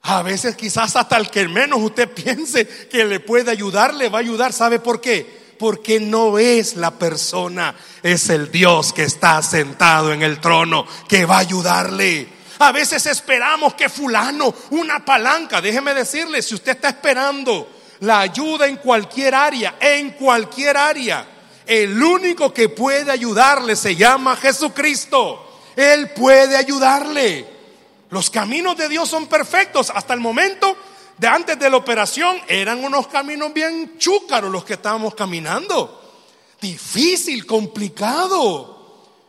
[0.00, 4.20] A veces quizás hasta el que menos usted piense que le puede ayudar, le va
[4.20, 4.54] a ayudar.
[4.54, 5.54] ¿Sabe por qué?
[5.58, 11.26] Porque no es la persona, es el Dios que está sentado en el trono que
[11.26, 12.35] va a ayudarle.
[12.58, 17.68] A veces esperamos que fulano, una palanca, déjeme decirle, si usted está esperando
[18.00, 21.26] la ayuda en cualquier área, en cualquier área,
[21.66, 25.42] el único que puede ayudarle se llama Jesucristo.
[25.74, 27.46] Él puede ayudarle.
[28.10, 29.90] Los caminos de Dios son perfectos.
[29.94, 30.76] Hasta el momento
[31.18, 36.02] de antes de la operación eran unos caminos bien chúcaros los que estábamos caminando.
[36.60, 38.75] Difícil, complicado.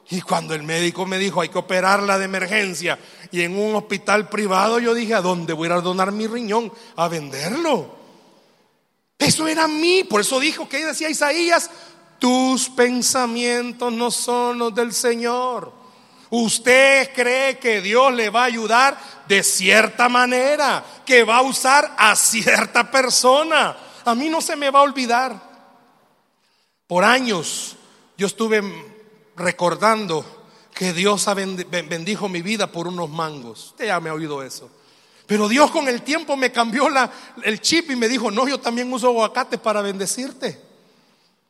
[0.09, 2.97] Y cuando el médico me dijo hay que operarla de emergencia
[3.31, 6.71] y en un hospital privado, yo dije, ¿a dónde voy a donar mi riñón?
[6.95, 7.97] A venderlo.
[9.17, 10.03] Eso era mí.
[10.03, 11.69] Por eso dijo que decía Isaías,
[12.19, 15.73] tus pensamientos no son los del Señor.
[16.29, 21.95] Usted cree que Dios le va a ayudar de cierta manera, que va a usar
[21.97, 23.75] a cierta persona.
[24.05, 25.47] A mí no se me va a olvidar.
[26.85, 27.75] Por años
[28.17, 28.61] yo estuve
[29.37, 30.25] recordando
[30.73, 31.25] que Dios
[31.89, 33.67] bendijo mi vida por unos mangos.
[33.67, 34.69] Usted ya me ha oído eso.
[35.25, 37.11] Pero Dios con el tiempo me cambió la,
[37.43, 40.59] el chip y me dijo, no, yo también uso aguacate para bendecirte.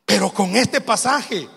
[0.04, 1.48] Pero con este pasaje,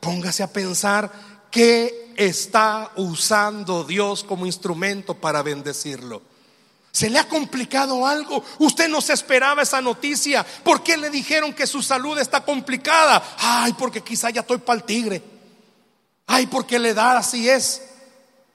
[0.00, 1.10] póngase a pensar
[1.50, 6.22] qué está usando Dios como instrumento para bendecirlo.
[6.92, 8.44] ¿Se le ha complicado algo?
[8.58, 10.44] Usted no se esperaba esa noticia.
[10.64, 13.22] ¿Por qué le dijeron que su salud está complicada?
[13.38, 15.39] Ay, porque quizá ya estoy para el tigre.
[16.32, 17.82] Ay, porque la edad así es.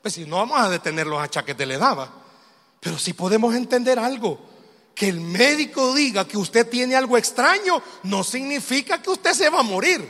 [0.02, 2.10] Pues si no vamos a detener los achaques de la edad,
[2.80, 4.40] pero si podemos entender algo.
[4.96, 9.60] Que el médico diga que usted tiene algo extraño no significa que usted se va
[9.60, 10.08] a morir.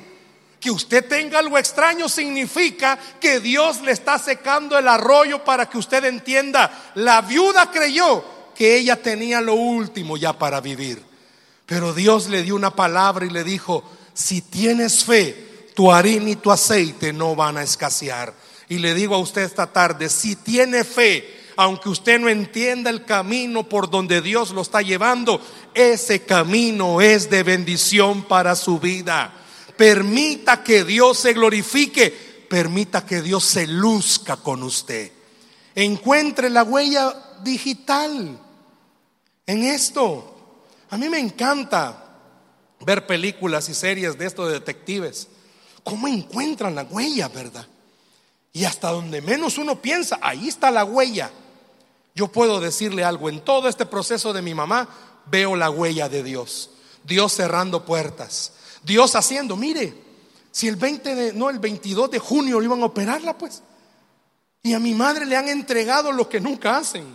[0.60, 5.80] Que usted tenga algo extraño significa que Dios le está secando el arroyo para que
[5.80, 6.92] usted entienda.
[6.94, 8.24] La viuda creyó
[8.54, 11.04] que ella tenía lo último ya para vivir.
[11.66, 16.36] Pero Dios le dio una palabra y le dijo, si tienes fe, tu harina y
[16.38, 18.34] tu aceite no van a escasear.
[18.68, 23.06] Y le digo a usted esta tarde, si tiene fe, aunque usted no entienda el
[23.06, 25.40] camino por donde Dios lo está llevando,
[25.74, 29.34] ese camino es de bendición para su vida.
[29.78, 32.10] Permita que Dios se glorifique.
[32.50, 35.12] Permita que Dios se luzca con usted.
[35.76, 38.40] Encuentre la huella digital
[39.46, 40.56] en esto.
[40.90, 42.06] A mí me encanta
[42.80, 45.28] ver películas y series de estos detectives.
[45.86, 47.66] ¿Cómo encuentran la huella, verdad?
[48.52, 51.30] Y hasta donde menos uno piensa, ahí está la huella.
[52.16, 54.90] Yo puedo decirle algo, en todo este proceso de mi mamá
[55.28, 56.72] veo la huella de Dios.
[57.04, 59.94] Dios cerrando puertas, Dios haciendo, mire,
[60.52, 63.62] si el 20 de, no, el 22 de junio iban a operarla, pues.
[64.64, 67.06] Y a mi madre le han entregado lo que nunca hacen.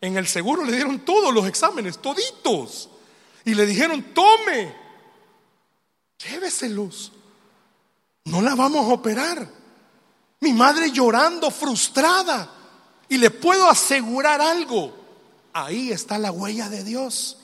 [0.00, 2.88] En el seguro le dieron todos los exámenes, toditos.
[3.44, 4.76] Y le dijeron, tome,
[6.68, 7.10] luz
[8.24, 9.48] No la vamos a operar.
[10.40, 12.50] Mi madre llorando, frustrada.
[13.08, 14.94] Y le puedo asegurar algo.
[15.52, 17.38] Ahí está la huella de Dios.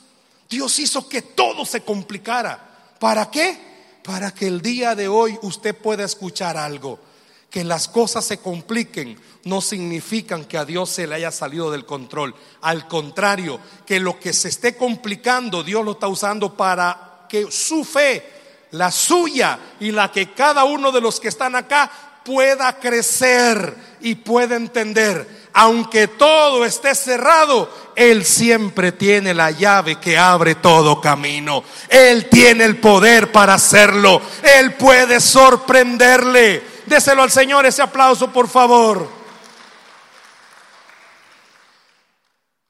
[0.48, 2.94] Dios hizo que todo se complicara.
[2.98, 3.58] ¿Para qué?
[4.02, 7.00] Para que el día de hoy usted pueda escuchar algo.
[7.50, 11.86] Que las cosas se compliquen no significan que a Dios se le haya salido del
[11.86, 12.34] control.
[12.60, 17.84] Al contrario, que lo que se esté complicando, Dios lo está usando para que su
[17.84, 18.35] fe,
[18.72, 21.90] la suya y la que cada uno de los que están acá
[22.24, 30.18] pueda crecer y pueda entender aunque todo esté cerrado, Él siempre tiene la llave que
[30.18, 31.64] abre todo camino.
[31.88, 34.20] Él tiene el poder para hacerlo.
[34.42, 36.62] Él puede sorprenderle.
[36.84, 39.08] Déselo al Señor ese aplauso, por favor.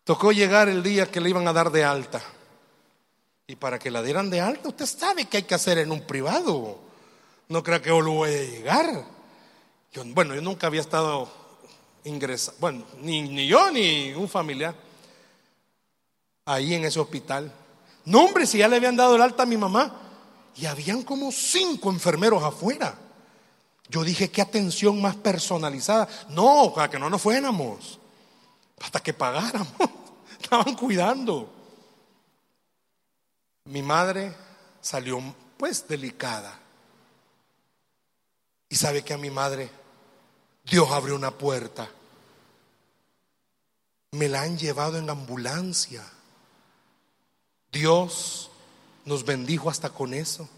[0.04, 2.22] Tocó llegar el día que le iban a dar de alta.
[3.46, 6.00] Y para que la dieran de alta, usted sabe que hay que hacer en un
[6.00, 6.78] privado.
[7.48, 9.04] No crea que yo lo voy a llegar.
[10.06, 11.28] bueno, yo nunca había estado
[12.04, 14.74] ingresar, bueno, ni, ni, yo ni un familiar,
[16.44, 17.52] ahí en ese hospital.
[18.04, 20.06] No, hombre, si ya le habían dado el alta a mi mamá,
[20.56, 22.98] y habían como cinco enfermeros afuera.
[23.88, 26.08] Yo dije, qué atención más personalizada.
[26.30, 28.00] No, para que no nos fuéramos,
[28.80, 29.68] hasta que pagáramos.
[30.40, 31.55] Estaban cuidando.
[33.66, 34.34] Mi madre
[34.80, 35.20] salió
[35.56, 36.58] pues delicada.
[38.68, 39.70] Y sabe que a mi madre
[40.64, 41.88] Dios abrió una puerta
[44.16, 46.02] me la han llevado en ambulancia.
[47.70, 48.50] Dios
[49.04, 50.48] nos bendijo hasta con eso.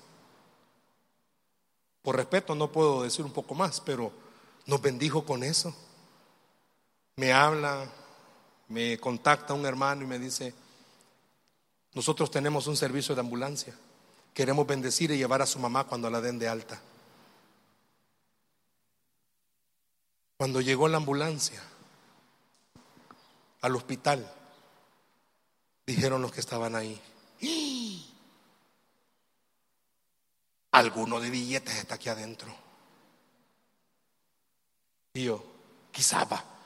[2.03, 4.13] Por respeto no puedo decir un poco más, pero
[4.67, 5.75] nos bendijo con eso.
[7.17, 7.91] Me habla,
[8.69, 10.55] me contacta un hermano y me dice,
[11.95, 13.75] nosotros tenemos un servicio de ambulancia.
[14.35, 16.81] Queremos bendecir y llevar a su mamá cuando la den de alta.
[20.37, 21.61] Cuando llegó la ambulancia,
[23.61, 24.33] al hospital,
[25.87, 27.01] dijeron los que estaban ahí.
[30.71, 32.55] Alguno de billetes está aquí adentro.
[35.15, 35.45] Y yo,
[35.91, 36.58] quizá va.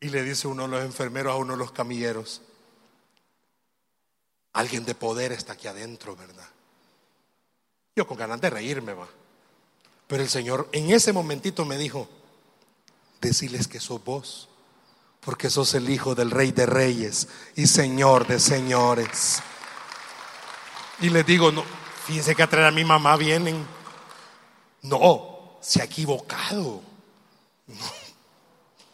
[0.00, 2.42] Y le dice uno de los enfermeros a uno de los camilleros,
[4.54, 6.48] alguien de poder está aquí adentro, ¿verdad?
[7.94, 9.08] Yo con ganas de reírme va.
[10.06, 12.08] Pero el Señor en ese momentito me dijo,
[13.20, 14.48] decirles que sos vos,
[15.20, 19.42] porque sos el hijo del rey de reyes y señor de señores.
[21.00, 21.64] Y les digo, no,
[22.06, 23.66] fíjense que a traer a mi mamá vienen.
[24.82, 26.82] No, se ha equivocado.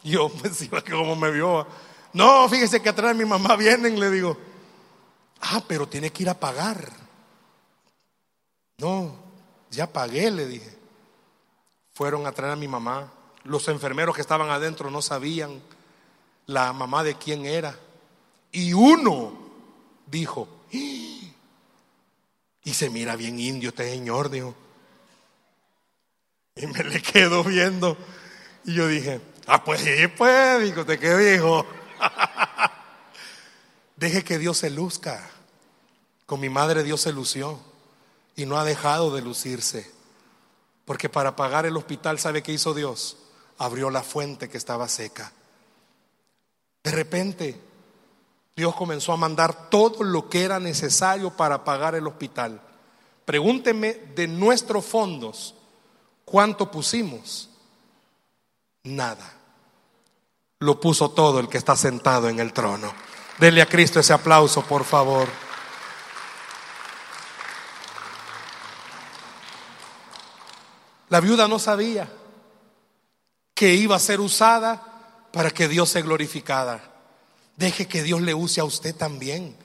[0.07, 1.67] Yo pues que como me vio.
[2.13, 4.37] No, fíjese que atrás de mi mamá vienen, le digo.
[5.41, 6.89] Ah, pero tiene que ir a pagar.
[8.77, 9.15] No,
[9.69, 10.77] ya pagué, le dije.
[11.93, 13.11] Fueron a traer a mi mamá.
[13.43, 15.61] Los enfermeros que estaban adentro no sabían
[16.45, 17.77] la mamá de quién era.
[18.51, 19.33] Y uno
[20.05, 21.33] dijo, ¡Ah!".
[22.63, 24.55] y se mira bien indio este señor, dijo.
[26.55, 27.97] Y me le quedo viendo.
[28.63, 31.65] Y yo dije, Ah, pues sí, pues, ¿de qué dijo?
[33.95, 35.25] Deje que Dios se luzca.
[36.25, 37.57] Con mi madre Dios se lució
[38.35, 39.89] y no ha dejado de lucirse.
[40.83, 43.15] Porque para pagar el hospital, ¿sabe qué hizo Dios?
[43.57, 45.31] Abrió la fuente que estaba seca.
[46.83, 47.57] De repente,
[48.53, 52.61] Dios comenzó a mandar todo lo que era necesario para pagar el hospital.
[53.23, 55.55] Pregúnteme de nuestros fondos,
[56.25, 57.49] ¿cuánto pusimos?
[58.83, 59.36] Nada.
[60.59, 62.91] Lo puso todo el que está sentado en el trono.
[63.37, 65.27] Dele a Cristo ese aplauso, por favor.
[71.09, 72.09] La viuda no sabía
[73.53, 76.81] que iba a ser usada para que Dios se glorificara.
[77.55, 79.55] Deje que Dios le use a usted también.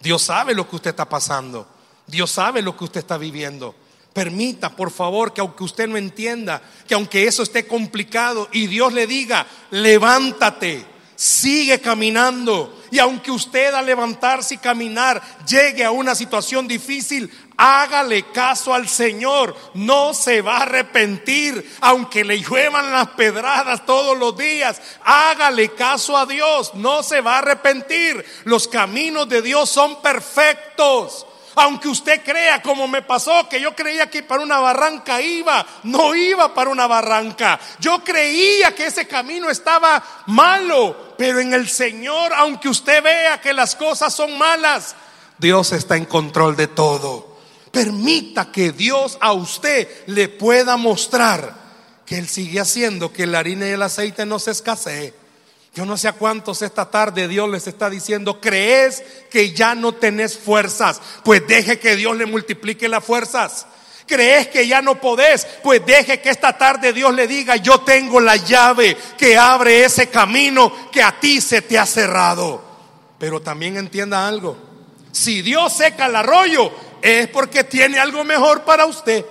[0.00, 1.66] Dios sabe lo que usted está pasando.
[2.06, 3.74] Dios sabe lo que usted está viviendo.
[4.12, 8.92] Permita, por favor, que aunque usted no entienda, que aunque eso esté complicado y Dios
[8.92, 10.84] le diga, levántate,
[11.20, 12.82] sigue caminando.
[12.90, 18.88] Y aunque usted al levantarse y caminar llegue a una situación difícil, hágale caso al
[18.88, 19.54] Señor.
[19.74, 24.80] No se va a arrepentir, aunque le lluevan las pedradas todos los días.
[25.04, 28.24] Hágale caso a Dios, no se va a arrepentir.
[28.44, 31.26] Los caminos de Dios son perfectos.
[31.56, 36.14] Aunque usted crea como me pasó, que yo creía que para una barranca iba, no
[36.14, 37.58] iba para una barranca.
[37.80, 43.52] Yo creía que ese camino estaba malo, pero en el Señor, aunque usted vea que
[43.52, 44.94] las cosas son malas,
[45.38, 47.36] Dios está en control de todo.
[47.72, 51.54] Permita que Dios a usted le pueda mostrar
[52.06, 55.19] que Él sigue haciendo que la harina y el aceite no se escasee
[55.74, 59.92] yo no sé a cuántos esta tarde Dios les está diciendo, crees que ya no
[59.92, 63.66] tenés fuerzas, pues deje que Dios le multiplique las fuerzas.
[64.06, 65.46] ¿Crees que ya no podés?
[65.62, 70.08] Pues deje que esta tarde Dios le diga, yo tengo la llave que abre ese
[70.08, 72.60] camino que a ti se te ha cerrado.
[73.20, 74.56] Pero también entienda algo,
[75.12, 79.24] si Dios seca el arroyo es porque tiene algo mejor para usted.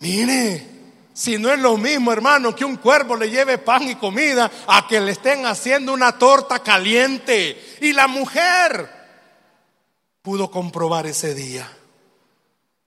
[0.00, 0.69] Mire,
[1.20, 4.86] si no es lo mismo, hermano, que un cuervo le lleve pan y comida a
[4.88, 7.76] que le estén haciendo una torta caliente.
[7.82, 8.90] Y la mujer
[10.22, 11.70] pudo comprobar ese día.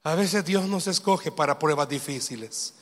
[0.01, 2.73] A veces Dios nos escoge para pruebas difíciles.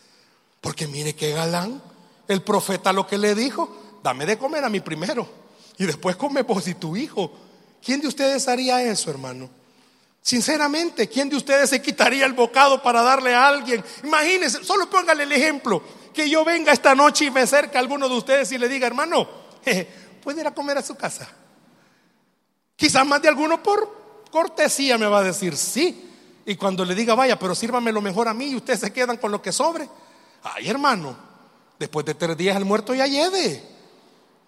[0.62, 1.84] Porque mire qué galán.
[2.30, 5.28] El profeta lo que le dijo, dame de comer a mí primero.
[5.78, 7.30] Y después come vos y tu hijo.
[7.84, 9.49] ¿Quién de ustedes haría eso, hermano?
[10.22, 13.84] Sinceramente, ¿quién de ustedes se quitaría el bocado para darle a alguien?
[14.03, 15.82] Imagínense, solo póngale el ejemplo,
[16.13, 18.86] que yo venga esta noche y me acerque a alguno de ustedes y le diga,
[18.86, 19.28] hermano,
[20.24, 21.28] ¿puede ir a comer a su casa?
[22.76, 24.01] Quizás más de alguno por
[24.32, 26.09] cortesía me va a decir sí.
[26.45, 29.17] Y cuando le diga, vaya, pero sírvame lo mejor a mí y ustedes se quedan
[29.17, 29.88] con lo que sobre.
[30.43, 31.15] Ay, hermano,
[31.78, 33.61] después de tres días el muerto ya lleve.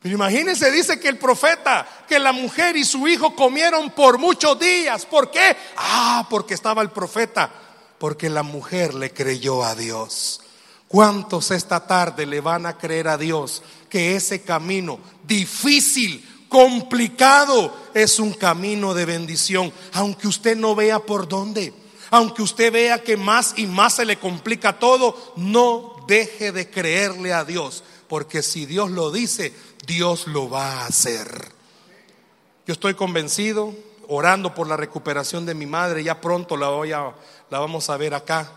[0.04, 5.06] Imagínense, dice que el profeta, que la mujer y su hijo comieron por muchos días.
[5.06, 5.56] ¿Por qué?
[5.78, 7.50] Ah, porque estaba el profeta.
[7.98, 10.42] Porque la mujer le creyó a Dios.
[10.90, 18.20] ¿Cuántos esta tarde le van a creer a Dios que ese camino difícil, complicado, es
[18.20, 19.74] un camino de bendición?
[19.94, 21.74] Aunque usted no vea por dónde,
[22.12, 27.34] aunque usted vea que más y más se le complica todo, no deje de creerle
[27.34, 27.84] a Dios.
[28.08, 29.52] Porque si Dios lo dice,
[29.86, 31.28] Dios lo va a hacer.
[32.66, 33.74] Yo estoy convencido,
[34.08, 37.14] orando por la recuperación de mi madre, ya pronto la, voy a,
[37.50, 38.52] la vamos a ver acá,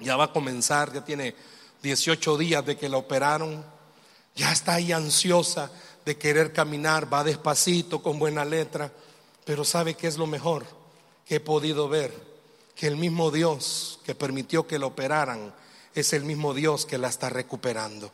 [0.00, 1.36] ya va a comenzar, ya tiene
[1.82, 3.64] 18 días de que la operaron,
[4.34, 5.70] ya está ahí ansiosa
[6.04, 8.90] de querer caminar, va despacito, con buena letra,
[9.44, 10.66] pero ¿sabe qué es lo mejor
[11.24, 12.12] que he podido ver?
[12.74, 15.54] Que el mismo Dios que permitió que la operaran
[15.94, 18.10] es el mismo Dios que la está recuperando.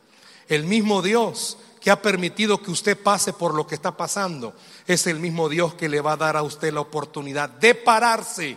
[0.49, 4.55] El mismo Dios que ha permitido que usted pase por lo que está pasando,
[4.87, 8.57] es el mismo Dios que le va a dar a usted la oportunidad de pararse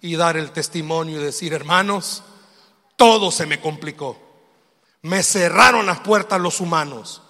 [0.00, 2.22] y dar el testimonio y decir, hermanos,
[2.96, 4.18] todo se me complicó.
[5.02, 7.22] Me cerraron las puertas los humanos,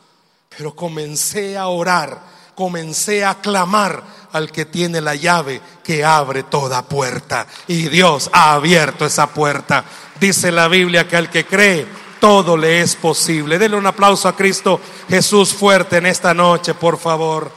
[0.48, 2.20] pero comencé a orar,
[2.54, 7.46] comencé a clamar al que tiene la llave que abre toda puerta.
[7.68, 9.84] Y Dios ha abierto esa puerta.
[10.18, 11.86] Dice la Biblia que al que cree,
[12.24, 13.58] todo le es posible.
[13.58, 17.52] Denle un aplauso a Cristo Jesús fuerte en esta noche, por favor.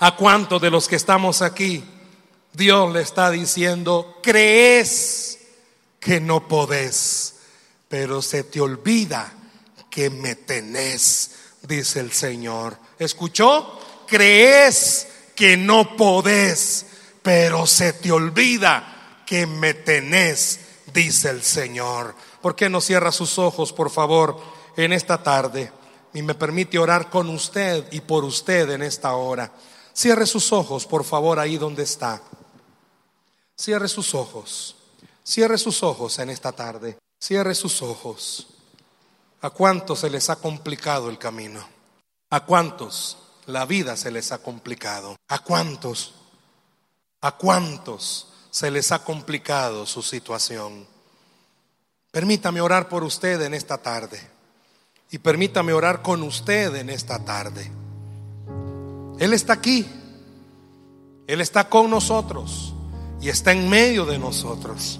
[0.00, 1.82] ¿A cuántos de los que estamos aquí
[2.52, 5.38] Dios le está diciendo, crees
[5.98, 7.36] que no podés,
[7.88, 9.32] pero se te olvida
[9.90, 11.30] que me tenés,
[11.62, 12.76] dice el Señor.
[12.98, 13.80] ¿Escuchó?
[14.06, 16.84] Crees que no podés,
[17.22, 20.60] pero se te olvida que me tenés,
[20.92, 22.14] dice el Señor.
[22.40, 24.38] ¿Por qué no cierra sus ojos, por favor,
[24.76, 25.72] en esta tarde
[26.14, 29.52] y me permite orar con usted y por usted en esta hora.
[29.92, 32.22] Cierre sus ojos, por favor, ahí donde está.
[33.56, 34.76] Cierre sus ojos.
[35.24, 36.98] Cierre sus ojos en esta tarde.
[37.20, 38.46] Cierre sus ojos.
[39.40, 41.60] ¿A cuántos se les ha complicado el camino?
[42.30, 45.16] ¿A cuántos la vida se les ha complicado?
[45.28, 46.14] ¿A cuántos?
[47.20, 50.86] ¿A cuántos se les ha complicado su situación?
[52.18, 54.20] Permítame orar por usted en esta tarde
[55.12, 57.70] y permítame orar con usted en esta tarde.
[59.20, 59.86] Él está aquí,
[61.28, 62.74] Él está con nosotros
[63.20, 64.98] y está en medio de nosotros.